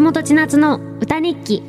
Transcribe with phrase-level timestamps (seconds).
[0.00, 1.62] 千夏の歌日記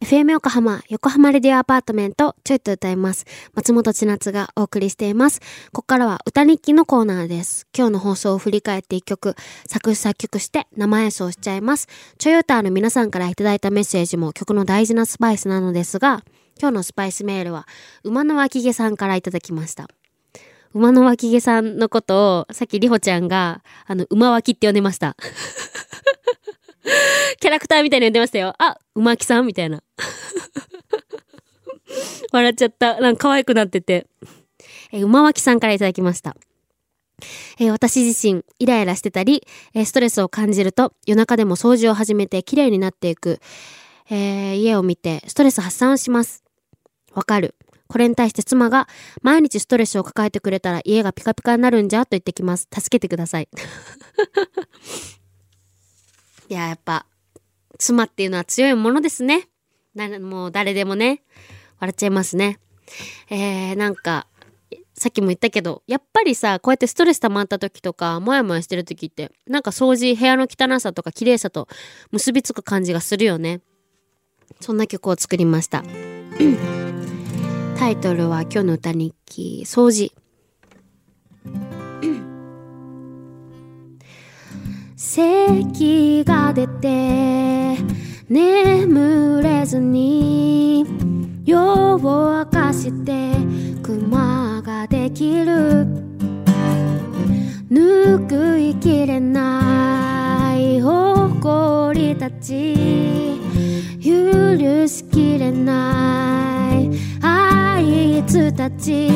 [0.00, 3.26] FM 横浜、横浜レディオアパートメント、ちょいと歌います。
[3.54, 5.40] 松本千夏がお送りしています。
[5.72, 7.68] ここからは歌日記のコーナーです。
[7.76, 9.36] 今日の放送を振り返って一曲、
[9.68, 11.86] 作詞作曲して生演奏しちゃいます。
[12.18, 16.24] ちょい歌の皆さんからいただいたメッセージも曲の大事なスパイスなのですが、
[16.58, 17.68] 今日のスパイスメールは、
[18.02, 19.86] 馬の脇毛さんからいただきました。
[20.72, 25.16] 馬の脇毛さんのことを、さっきりほちゃんが、あの、馬脇って呼んでました。
[27.40, 28.54] キャラクターみたいに呼んでましたよ。
[28.58, 29.82] あ、馬木さんみたいな。
[32.32, 33.00] 笑っちゃった。
[33.00, 34.06] なんか可愛くなってて。
[34.92, 36.36] え馬脇さんからいただきました。
[37.58, 43.40] えー、私自身、イライラしてたり、えー、ストレスを感じると、夜中でも掃除を始めて綺麗になっていく、
[44.10, 46.44] え、家を見て、ストレス発散をします。
[47.12, 47.56] わかる。
[47.88, 48.88] これに対して妻が、
[49.22, 52.68] 毎日ストレスを抱えてくれたら家がピカピカになるんじゃと言ってきます。
[52.72, 53.48] 助けてください。
[56.48, 57.06] いや、やっぱ、
[57.78, 59.48] 妻っていうのは強いものですね。
[59.94, 61.22] な、もう誰でもね、
[61.80, 62.58] 笑っちゃいますね。
[63.30, 64.26] えー、なんか、
[64.94, 71.68] さっきも言ったけど、やっぱりさ、こうやってストレス溜まった時とか、もやもやしてる時って、なんか掃除、部屋の汚さとか綺麗さと
[72.12, 73.60] 結びつく感じがするよね。
[74.60, 75.84] そんな曲を作りました。
[77.78, 80.12] タイトルは今日の歌日記、掃除。
[85.08, 87.76] 咳が出て
[88.28, 90.84] 眠れずに
[91.44, 91.62] 夜
[91.94, 93.30] を明かして
[93.84, 95.86] 熊ができる。
[97.70, 102.74] 拭いきれない誇りたち。
[104.02, 106.90] 許しきれない
[107.22, 109.08] あいつたち。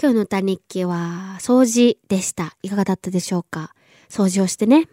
[0.00, 2.56] 今日の歌日記は掃除でした。
[2.62, 3.74] いかがだったでしょうか？
[4.08, 4.88] 掃除をしてね、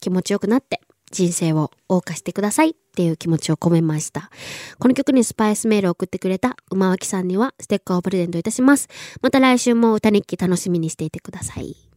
[0.00, 0.80] 気持ちよくなって
[1.10, 4.30] 人生を謳歌してくださいっていう気持ちを込めました。
[4.78, 8.88] この曲にスパイスメールを送ってくれた馬脇さんにはステッカーをプレゼントいたします。
[9.20, 11.91] また来週も歌日記楽しみにしていてください。